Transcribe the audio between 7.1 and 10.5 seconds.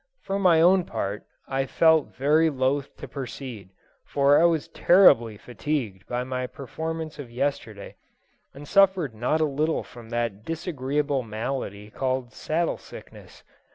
of yesterday, and suffered not a little from that